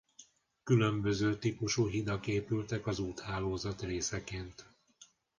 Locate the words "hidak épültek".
1.87-2.87